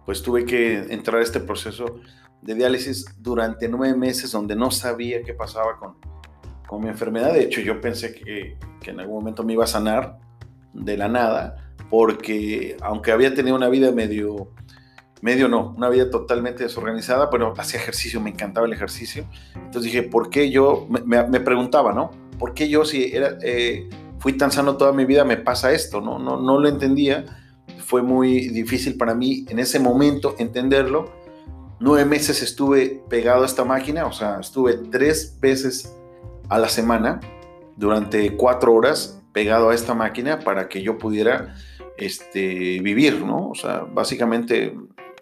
pues 0.04 0.20
tuve 0.24 0.44
que 0.44 0.78
entrar 0.92 1.20
a 1.20 1.22
este 1.22 1.38
proceso 1.38 2.00
de 2.42 2.56
diálisis 2.56 3.04
durante 3.20 3.68
nueve 3.68 3.96
meses 3.96 4.32
donde 4.32 4.56
no 4.56 4.72
sabía 4.72 5.22
qué 5.22 5.32
pasaba 5.32 5.78
con, 5.78 6.13
con 6.66 6.82
mi 6.82 6.88
enfermedad. 6.88 7.32
De 7.32 7.42
hecho, 7.42 7.60
yo 7.60 7.80
pensé 7.80 8.14
que, 8.14 8.56
que, 8.80 8.90
en 8.90 9.00
algún 9.00 9.16
momento 9.16 9.42
me 9.42 9.52
iba 9.52 9.64
a 9.64 9.68
sanar 9.68 10.18
de 10.72 10.96
la 10.96 11.08
nada, 11.08 11.74
porque 11.90 12.76
aunque 12.80 13.12
había 13.12 13.34
tenido 13.34 13.56
una 13.56 13.68
vida 13.68 13.92
medio, 13.92 14.50
medio 15.20 15.48
no, 15.48 15.74
una 15.76 15.88
vida 15.88 16.10
totalmente 16.10 16.64
desorganizada, 16.64 17.30
pero 17.30 17.54
hacía 17.56 17.80
ejercicio, 17.80 18.20
me 18.20 18.30
encantaba 18.30 18.66
el 18.66 18.72
ejercicio. 18.72 19.26
Entonces 19.54 19.84
dije, 19.84 20.02
¿por 20.02 20.30
qué 20.30 20.50
yo? 20.50 20.86
Me, 20.88 21.22
me 21.24 21.40
preguntaba, 21.40 21.92
¿no? 21.92 22.10
¿Por 22.38 22.54
qué 22.54 22.68
yo 22.68 22.84
si 22.84 23.14
era... 23.14 23.38
Eh, 23.42 23.88
fui 24.24 24.32
tan 24.32 24.50
sano 24.50 24.78
toda 24.78 24.92
mi 24.92 25.04
vida, 25.04 25.22
me 25.22 25.36
pasa 25.36 25.72
esto, 25.72 26.00
¿no? 26.00 26.18
No, 26.18 26.40
no 26.40 26.58
lo 26.58 26.66
entendía. 26.66 27.26
Fue 27.84 28.00
muy 28.00 28.48
difícil 28.48 28.96
para 28.96 29.14
mí 29.14 29.44
en 29.50 29.58
ese 29.58 29.78
momento 29.78 30.34
entenderlo. 30.38 31.12
Nueve 31.78 32.06
meses 32.06 32.40
estuve 32.42 33.02
pegado 33.10 33.42
a 33.42 33.46
esta 33.46 33.66
máquina, 33.66 34.06
o 34.06 34.12
sea, 34.12 34.38
estuve 34.40 34.78
tres 34.90 35.38
veces 35.40 35.94
a 36.48 36.58
la 36.58 36.68
semana 36.68 37.20
durante 37.76 38.36
cuatro 38.36 38.74
horas 38.74 39.20
pegado 39.32 39.70
a 39.70 39.74
esta 39.74 39.94
máquina 39.94 40.40
para 40.40 40.68
que 40.68 40.82
yo 40.82 40.98
pudiera 40.98 41.54
este, 41.96 42.80
vivir, 42.80 43.24
¿no? 43.24 43.48
O 43.50 43.54
sea, 43.54 43.80
básicamente 43.80 44.76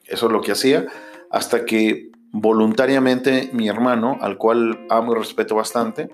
eso 0.06 0.26
es 0.26 0.32
lo 0.32 0.40
que 0.40 0.52
hacía 0.52 0.86
hasta 1.30 1.64
que 1.64 2.10
voluntariamente 2.32 3.50
mi 3.52 3.68
hermano, 3.68 4.18
al 4.20 4.38
cual 4.38 4.86
amo 4.90 5.12
y 5.12 5.18
respeto 5.18 5.54
bastante, 5.54 6.10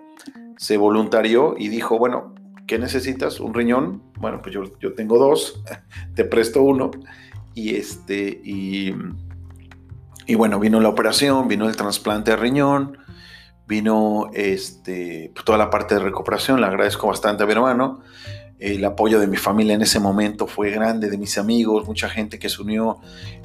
se 0.56 0.76
voluntarió 0.76 1.54
y 1.56 1.68
dijo, 1.68 1.98
bueno, 1.98 2.34
¿qué 2.66 2.78
necesitas? 2.78 3.40
¿Un 3.40 3.54
riñón? 3.54 4.02
Bueno, 4.18 4.40
pues 4.42 4.54
yo, 4.54 4.64
yo 4.80 4.94
tengo 4.94 5.18
dos, 5.18 5.62
te 6.14 6.24
presto 6.24 6.62
uno. 6.62 6.90
Y 7.54 7.74
este, 7.74 8.40
y, 8.44 8.94
y 10.26 10.34
bueno, 10.36 10.60
vino 10.60 10.80
la 10.80 10.88
operación, 10.88 11.48
vino 11.48 11.68
el 11.68 11.76
trasplante 11.76 12.32
de 12.32 12.36
riñón, 12.36 12.98
vino 13.68 14.30
este, 14.32 15.30
pues 15.34 15.44
toda 15.44 15.58
la 15.58 15.68
parte 15.68 15.94
de 15.94 16.00
recuperación, 16.00 16.60
le 16.60 16.66
agradezco 16.66 17.06
bastante 17.06 17.42
a 17.44 17.46
mi 17.46 17.52
hermano. 17.52 18.00
El 18.58 18.84
apoyo 18.84 19.20
de 19.20 19.28
mi 19.28 19.36
familia 19.36 19.74
en 19.74 19.82
ese 19.82 20.00
momento 20.00 20.46
fue 20.46 20.70
grande, 20.70 21.10
de 21.10 21.18
mis 21.18 21.38
amigos, 21.38 21.86
mucha 21.86 22.08
gente 22.08 22.38
que 22.38 22.48
se 22.48 22.60
unió 22.62 22.98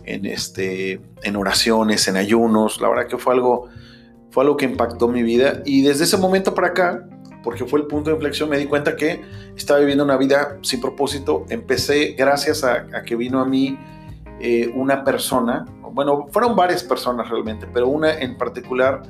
en, 0.05 0.25
este, 0.25 1.01
en 1.21 1.35
oraciones, 1.35 2.07
en 2.07 2.15
ayunos. 2.15 2.81
La 2.81 2.89
verdad 2.89 3.07
que 3.07 3.17
fue 3.17 3.33
algo, 3.33 3.67
fue 4.31 4.43
algo 4.43 4.57
que 4.57 4.65
impactó 4.65 5.09
mi 5.09 5.21
vida. 5.21 5.61
Y 5.65 5.83
desde 5.83 6.05
ese 6.05 6.17
momento 6.17 6.55
para 6.55 6.67
acá, 6.67 7.07
porque 7.43 7.65
fue 7.65 7.81
el 7.81 7.87
punto 7.87 8.09
de 8.09 8.15
inflexión, 8.15 8.49
me 8.49 8.57
di 8.57 8.65
cuenta 8.65 8.95
que 8.95 9.21
estaba 9.55 9.79
viviendo 9.81 10.05
una 10.05 10.17
vida 10.17 10.57
sin 10.61 10.79
propósito. 10.79 11.45
Empecé 11.49 12.13
gracias 12.17 12.63
a, 12.63 13.03
que 13.03 13.15
vino 13.15 13.39
a 13.41 13.45
mí 13.45 13.77
eh, 14.39 14.71
una 14.73 15.03
persona, 15.03 15.65
bueno, 15.91 16.27
fueron 16.31 16.55
varias 16.55 16.81
personas 16.81 17.29
realmente, 17.29 17.67
pero 17.71 17.87
una 17.87 18.17
en 18.17 18.35
particular 18.35 19.03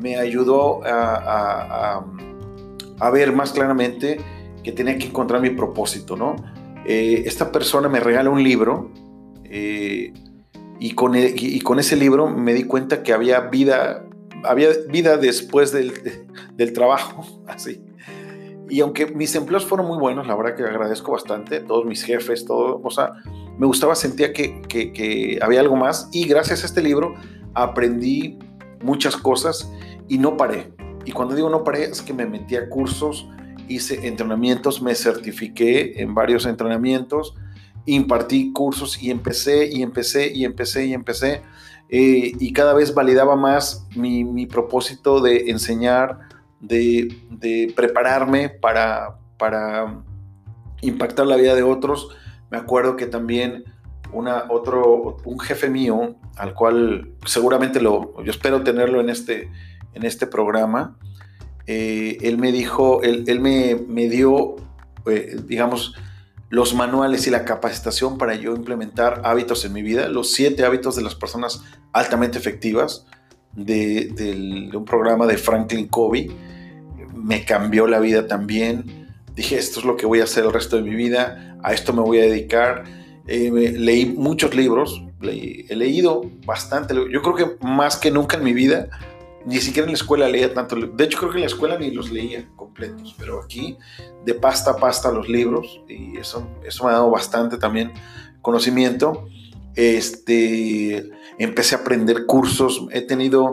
me 0.00 0.16
ayudó 0.16 0.80
a, 0.84 2.04
ver 3.12 3.32
más 3.32 3.52
claramente 3.52 4.18
que 4.62 4.72
tenía 4.72 4.98
que 4.98 5.06
encontrar 5.06 5.40
mi 5.40 5.50
propósito, 5.50 6.16
¿no? 6.16 6.36
Eh, 6.86 7.22
esta 7.26 7.52
persona 7.52 7.88
me 7.88 8.00
regala 8.00 8.30
un 8.30 8.42
libro 8.42 8.90
eh, 9.44 10.12
y, 10.78 10.92
con, 10.92 11.14
e, 11.14 11.34
y 11.36 11.60
con 11.60 11.78
ese 11.78 11.96
libro 11.96 12.28
me 12.28 12.54
di 12.54 12.64
cuenta 12.64 13.02
que 13.02 13.12
había 13.12 13.40
vida 13.40 14.04
había 14.44 14.70
vida 14.88 15.18
después 15.18 15.70
del, 15.72 15.92
trabajo, 16.74 17.42
así. 17.46 17.82
Y 18.68 18.80
aunque 18.80 19.06
mis 19.06 19.34
empleos 19.34 19.66
fueron 19.66 19.86
muy 19.86 19.98
buenos, 19.98 20.26
la 20.26 20.36
verdad 20.36 20.56
que 20.56 20.62
agradezco 20.62 21.12
bastante, 21.12 21.60
todos 21.60 21.84
mis 21.84 22.04
jefes, 22.04 22.44
todo, 22.44 22.80
o 22.82 22.90
me 23.58 23.66
gustaba, 23.66 23.94
sentía 23.96 24.32
que 24.32 25.38
había 25.42 25.60
algo 25.60 25.76
más 25.76 26.08
y 26.12 26.26
gracias 26.26 26.62
a 26.62 26.66
este 26.66 26.80
libro 26.80 27.14
aprendí 27.54 28.38
muchas 28.82 29.16
cosas 29.16 29.70
y 30.10 30.18
no 30.18 30.36
paré. 30.36 30.74
Y 31.06 31.12
cuando 31.12 31.34
digo 31.34 31.48
no 31.48 31.64
paré, 31.64 31.84
es 31.84 32.02
que 32.02 32.12
me 32.12 32.26
metí 32.26 32.56
a 32.56 32.68
cursos, 32.68 33.26
hice 33.68 34.06
entrenamientos, 34.06 34.82
me 34.82 34.94
certifiqué 34.94 36.02
en 36.02 36.14
varios 36.14 36.44
entrenamientos, 36.44 37.34
impartí 37.86 38.52
cursos 38.52 39.02
y 39.02 39.10
empecé 39.10 39.70
y 39.72 39.82
empecé 39.82 40.32
y 40.34 40.44
empecé 40.44 40.84
y 40.84 40.92
empecé 40.92 41.42
eh, 41.88 42.32
y 42.38 42.52
cada 42.52 42.74
vez 42.74 42.92
validaba 42.92 43.36
más 43.36 43.86
mi, 43.96 44.46
propósito 44.46 45.20
de 45.20 45.50
enseñar, 45.50 46.18
de, 46.60 47.72
prepararme 47.74 48.48
para, 48.48 49.16
para 49.38 50.02
impactar 50.82 51.26
la 51.26 51.36
vida 51.36 51.54
de 51.54 51.62
otros. 51.62 52.16
Me 52.50 52.58
acuerdo 52.58 52.96
que 52.96 53.06
también 53.06 53.64
una, 54.12 54.44
otro, 54.48 55.16
un 55.24 55.38
jefe 55.38 55.70
mío, 55.70 56.16
al 56.36 56.54
cual 56.54 57.12
seguramente 57.24 57.80
lo, 57.80 58.22
yo 58.22 58.30
espero 58.30 58.62
tenerlo 58.62 59.00
en 59.00 59.10
este, 59.10 59.50
en 59.94 60.04
este 60.04 60.26
programa, 60.26 60.96
eh, 61.66 62.18
él 62.22 62.38
me 62.38 62.50
dijo, 62.50 63.00
él, 63.02 63.40
me, 63.40 64.08
dio, 64.08 64.56
eh, 65.06 65.36
digamos, 65.46 65.94
los 66.48 66.74
manuales 66.74 67.28
y 67.28 67.30
la 67.30 67.44
capacitación 67.44 68.18
para 68.18 68.34
yo 68.34 68.56
implementar 68.56 69.22
hábitos 69.24 69.64
en 69.64 69.72
mi 69.72 69.82
vida, 69.82 70.08
los 70.08 70.32
siete 70.32 70.64
hábitos 70.64 70.96
de 70.96 71.02
las 71.02 71.14
personas 71.14 71.62
altamente 71.92 72.38
efectivas 72.38 73.06
de, 73.54 74.70
un 74.74 74.84
programa 74.84 75.26
de 75.26 75.38
Franklin 75.38 75.86
Covey. 75.86 76.30
Me 77.14 77.44
cambió 77.44 77.86
la 77.86 78.00
vida 78.00 78.26
también. 78.26 79.08
Dije, 79.36 79.56
esto 79.56 79.78
es 79.78 79.86
lo 79.86 79.96
que 79.96 80.06
voy 80.06 80.20
a 80.20 80.24
hacer 80.24 80.44
el 80.44 80.52
resto 80.52 80.76
de 80.76 80.82
mi 80.82 80.96
vida, 80.96 81.56
a 81.62 81.72
esto 81.72 81.92
me 81.92 82.00
voy 82.00 82.18
a 82.18 82.22
dedicar. 82.22 82.82
Eh, 83.28 83.76
leí 83.78 84.06
muchos 84.06 84.56
libros, 84.56 85.04
he 85.22 85.76
leído 85.76 86.22
bastante, 86.44 86.94
yo 86.94 87.22
creo 87.22 87.34
que 87.36 87.64
más 87.64 87.96
que 87.96 88.10
nunca 88.10 88.38
en 88.38 88.42
mi 88.42 88.54
vida 88.54 88.88
ni 89.44 89.58
siquiera 89.60 89.86
en 89.86 89.92
la 89.92 89.96
escuela 89.96 90.28
leía 90.28 90.52
tanto. 90.52 90.76
De 90.76 91.04
hecho, 91.04 91.18
creo 91.18 91.30
que 91.30 91.38
en 91.38 91.42
la 91.42 91.46
escuela 91.46 91.78
ni 91.78 91.90
los 91.90 92.10
leía 92.10 92.48
completos, 92.56 93.14
pero 93.18 93.42
aquí 93.42 93.76
de 94.24 94.34
pasta 94.34 94.72
a 94.72 94.76
pasta 94.76 95.10
los 95.10 95.28
libros 95.28 95.80
y 95.88 96.18
eso, 96.18 96.46
eso 96.64 96.84
me 96.84 96.90
ha 96.90 96.94
dado 96.94 97.10
bastante 97.10 97.56
también 97.56 97.92
conocimiento. 98.42 99.26
Este, 99.74 101.10
empecé 101.38 101.74
a 101.74 101.78
aprender 101.78 102.26
cursos, 102.26 102.86
he 102.90 103.02
tenido 103.02 103.52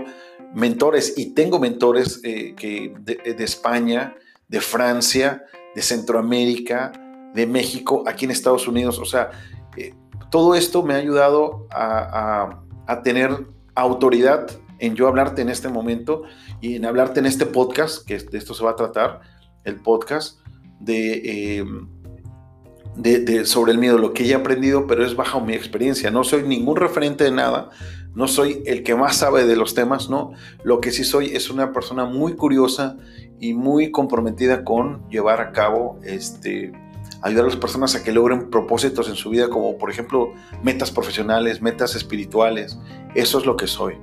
mentores 0.53 1.13
y 1.17 1.33
tengo 1.33 1.59
mentores 1.59 2.19
eh, 2.23 2.53
que 2.55 2.93
de, 2.99 3.43
España, 3.43 4.15
de 4.47 4.59
Francia, 4.59 5.45
de 5.75 5.81
Centroamérica, 5.81 6.91
de 7.33 7.47
México, 7.47 8.03
aquí 8.07 8.25
en 8.25 8.31
Estados 8.31 8.67
Unidos. 8.67 8.99
O 8.99 9.05
sea, 9.05 9.31
eh, 9.77 9.93
todo 10.31 10.55
esto 10.55 10.83
me 10.83 10.95
ha 10.95 10.97
ayudado 10.97 11.67
a, 11.71 12.49
a, 12.87 12.93
a 12.93 13.03
tener 13.03 13.45
autoridad 13.75 14.47
en 14.79 14.95
yo 14.95 15.07
hablarte 15.07 15.41
en 15.41 15.49
este 15.49 15.69
momento 15.69 16.23
y 16.61 16.75
en 16.75 16.85
hablarte 16.85 17.19
en 17.19 17.25
este 17.25 17.45
podcast, 17.45 18.05
que 18.05 18.17
de 18.17 18.37
esto 18.37 18.53
se 18.53 18.63
va 18.63 18.71
a 18.71 18.75
tratar, 18.75 19.21
el 19.63 19.75
podcast 19.81 20.39
de, 20.79 21.57
em, 21.57 21.89
de, 22.95 23.45
sobre 23.45 23.71
el 23.71 23.77
miedo, 23.77 23.97
lo 23.97 24.13
que 24.13 24.25
he 24.25 24.33
aprendido, 24.33 24.87
pero 24.87 25.05
es 25.05 25.15
bajo 25.15 25.41
mi 25.41 25.53
experiencia. 25.53 26.09
No 26.11 26.23
soy 26.23 26.43
ningún 26.43 26.77
referente 26.77 27.23
de 27.23 27.31
nada, 27.31 27.69
no 28.15 28.27
soy 28.27 28.63
el 28.65 28.83
que 28.83 28.95
más 28.95 29.17
sabe 29.17 29.45
de 29.45 29.55
los 29.55 29.75
temas, 29.75 30.09
no. 30.09 30.33
Lo 30.63 30.81
que 30.81 30.91
sí 30.91 31.03
soy 31.03 31.35
es 31.35 31.49
una 31.49 31.71
persona 31.71 32.05
muy 32.05 32.35
curiosa 32.35 32.97
y 33.39 33.53
muy 33.53 33.91
comprometida 33.91 34.63
con 34.63 35.07
llevar 35.09 35.41
a 35.41 35.51
cabo 35.51 35.99
este 36.03 36.71
ayudar 37.21 37.45
a 37.45 37.47
las 37.47 37.57
personas 37.57 37.95
a 37.95 38.03
que 38.03 38.11
logren 38.11 38.49
propósitos 38.49 39.09
en 39.09 39.15
su 39.15 39.29
vida, 39.29 39.49
como 39.49 39.77
por 39.77 39.89
ejemplo 39.89 40.33
metas 40.63 40.91
profesionales, 40.91 41.61
metas 41.61 41.95
espirituales. 41.95 42.77
Eso 43.15 43.39
es 43.39 43.45
lo 43.45 43.55
que 43.57 43.67
soy. 43.67 43.95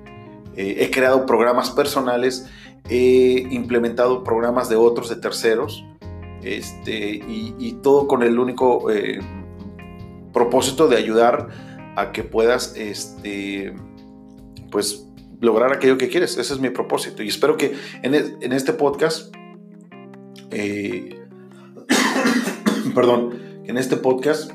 Eh, 0.56 0.76
he 0.80 0.90
creado 0.90 1.26
programas 1.26 1.70
personales, 1.70 2.46
he 2.88 3.46
implementado 3.50 4.24
programas 4.24 4.68
de 4.68 4.76
otros, 4.76 5.08
de 5.08 5.16
terceros, 5.16 5.84
este, 6.42 7.22
y, 7.26 7.78
todo 7.82 8.06
con 8.06 8.22
el 8.22 8.38
único 8.38 8.90
eh, 8.90 9.18
propósito 10.32 10.88
de 10.88 10.96
ayudar 10.96 11.48
a 11.96 12.12
que 12.12 12.22
puedas 12.22 12.76
este, 12.76 13.74
pues 14.70 15.06
lograr 15.40 15.72
aquello 15.72 15.96
que 15.96 16.08
quieres. 16.08 16.36
Ese 16.36 16.52
es 16.52 16.60
mi 16.60 16.70
propósito. 16.70 17.22
Y 17.22 17.28
espero 17.28 17.56
que 17.56 17.74
en, 18.02 18.52
este 18.52 18.72
podcast, 18.72 19.34
eh, 20.50 21.20
perdón, 22.94 23.38
en 23.64 23.78
este 23.78 23.96
podcast 23.96 24.50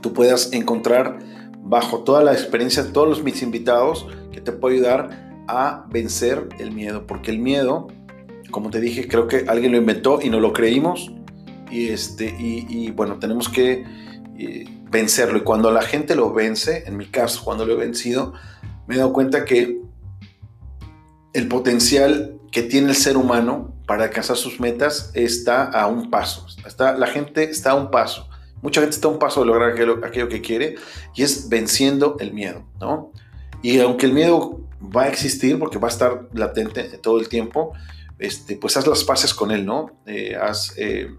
tú 0.00 0.12
puedas 0.12 0.52
encontrar 0.52 1.18
bajo 1.62 2.00
toda 2.00 2.24
la 2.24 2.32
experiencia 2.32 2.82
de 2.82 2.90
todos 2.90 3.08
los 3.08 3.22
mis 3.22 3.42
invitados 3.42 4.06
que 4.40 4.52
te 4.52 4.52
puede 4.52 4.76
ayudar 4.76 5.44
a 5.46 5.84
vencer 5.90 6.48
el 6.58 6.72
miedo. 6.72 7.06
Porque 7.06 7.30
el 7.30 7.38
miedo, 7.38 7.88
como 8.50 8.70
te 8.70 8.80
dije, 8.80 9.06
creo 9.06 9.28
que 9.28 9.44
alguien 9.48 9.72
lo 9.72 9.78
inventó 9.78 10.20
y 10.22 10.30
no 10.30 10.40
lo 10.40 10.52
creímos. 10.52 11.12
Y, 11.70 11.88
este, 11.88 12.34
y, 12.38 12.90
bueno, 12.90 13.18
tenemos 13.18 13.48
que 13.48 13.84
eh, 14.38 14.64
vencerlo. 14.90 15.38
Y 15.38 15.42
cuando 15.42 15.70
la 15.70 15.82
gente 15.82 16.16
lo 16.16 16.32
vence, 16.32 16.84
en 16.86 16.96
mi 16.96 17.06
caso, 17.06 17.42
cuando 17.44 17.64
lo 17.64 17.74
he 17.74 17.76
vencido, 17.76 18.32
me 18.88 18.94
he 18.96 18.98
dado 18.98 19.12
cuenta 19.12 19.44
que 19.44 19.80
el 21.32 21.46
potencial 21.46 22.38
que 22.50 22.62
tiene 22.62 22.88
el 22.88 22.96
ser 22.96 23.16
humano 23.16 23.74
para 23.86 24.04
alcanzar 24.04 24.36
sus 24.36 24.58
metas 24.58 25.12
está 25.14 25.64
a 25.64 25.86
un 25.86 26.10
paso. 26.10 26.46
Está, 26.66 26.96
la 26.96 27.06
gente 27.06 27.44
está 27.44 27.72
a 27.72 27.74
un 27.74 27.90
paso. 27.90 28.28
Mucha 28.62 28.80
gente 28.80 28.96
está 28.96 29.08
a 29.08 29.10
un 29.12 29.18
paso 29.18 29.40
de 29.40 29.46
lograr 29.46 29.70
aquello, 29.70 30.28
que 30.28 30.40
quiere 30.40 30.74
y 31.14 31.22
es 31.22 31.48
venciendo 31.48 32.16
el 32.20 32.32
miedo, 32.32 32.66
¿no? 32.80 33.12
Y 33.62 33.78
aunque 33.80 34.06
el 34.06 34.12
miedo 34.12 34.60
va 34.80 35.02
a 35.04 35.08
existir 35.08 35.58
porque 35.58 35.78
va 35.78 35.88
a 35.88 35.90
estar 35.90 36.28
latente 36.32 36.84
todo 36.98 37.20
el 37.20 37.28
tiempo, 37.28 37.72
este, 38.18 38.56
pues 38.56 38.76
haz 38.76 38.86
las 38.86 39.04
paces 39.04 39.34
con 39.34 39.50
él, 39.50 39.66
¿no? 39.66 39.90
Eh, 40.06 40.36
haz, 40.36 40.74
eh, 40.76 41.10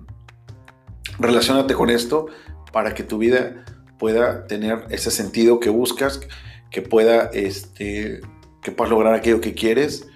relacionate 1.19 1.74
con 1.74 1.89
esto 1.89 2.27
para 2.71 2.93
que 2.93 3.03
tu 3.03 3.17
vida 3.17 3.65
pueda 4.00 4.48
tener 4.48 4.86
ese 4.89 5.12
sentido 5.12 5.60
que 5.60 5.69
buscas, 5.69 6.21
que 6.71 6.81
pueda, 6.81 7.29
este, 7.33 8.21
que 8.62 8.71
puedas 8.71 8.89
lograr 8.89 9.13
aquello 9.13 9.41
que 9.41 9.53
quieres 9.53 10.07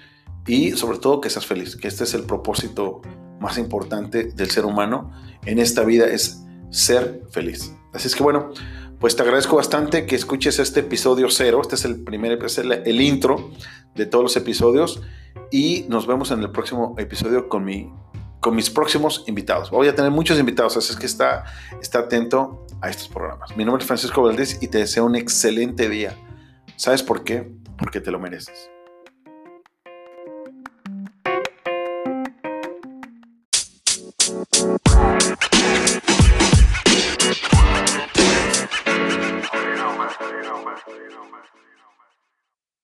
y 0.47 0.71
sobre 0.71 0.99
todo 0.99 1.21
que 1.21 1.29
seas 1.29 1.45
feliz, 1.45 1.75
que 1.75 1.87
este 1.87 2.03
es 2.03 2.13
el 2.13 2.23
propósito 2.23 3.01
más 3.39 3.57
importante 3.57 4.25
del 4.25 4.49
ser 4.49 4.65
humano 4.65 5.11
en 5.45 5.59
esta 5.59 5.83
vida, 5.83 6.07
es 6.07 6.43
ser 6.69 7.23
feliz. 7.29 7.73
Así 7.93 8.07
es 8.07 8.15
que 8.15 8.23
bueno, 8.23 8.51
pues 8.99 9.15
te 9.15 9.23
agradezco 9.23 9.55
bastante 9.55 10.05
que 10.05 10.15
escuches 10.15 10.59
este 10.59 10.81
episodio 10.81 11.29
cero. 11.29 11.59
Este 11.61 11.75
es 11.75 11.85
el 11.85 12.03
primer, 12.03 12.43
es 12.43 12.57
el, 12.57 13.01
intro 13.01 13.51
de 13.95 14.05
todos 14.05 14.23
los 14.23 14.37
episodios. 14.37 15.01
Y 15.51 15.85
nos 15.89 16.07
vemos 16.07 16.31
en 16.31 16.41
el 16.41 16.51
próximo 16.51 16.95
episodio 16.97 17.49
con, 17.49 17.63
mi, 17.63 17.91
con 18.39 18.55
mis 18.55 18.69
próximos 18.69 19.23
invitados. 19.27 19.69
Voy 19.69 19.87
a 19.87 19.95
tener 19.95 20.11
muchos 20.11 20.39
invitados, 20.39 20.77
así 20.77 20.93
es 20.93 20.97
que 20.97 21.05
está, 21.05 21.45
está 21.81 21.99
atento 21.99 22.65
a 22.81 22.89
estos 22.89 23.07
programas. 23.07 23.55
Mi 23.55 23.63
nombre 23.65 23.81
es 23.81 23.87
Francisco 23.87 24.21
Valdés 24.23 24.61
y 24.61 24.67
te 24.67 24.79
deseo 24.79 25.05
un 25.05 25.15
excelente 25.15 25.89
día. 25.89 26.15
¿Sabes 26.75 27.03
por 27.03 27.23
qué? 27.23 27.49
Porque 27.77 28.01
te 28.01 28.11
lo 28.11 28.19
mereces. 28.19 28.74